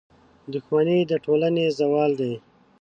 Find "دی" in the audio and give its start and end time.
2.21-2.33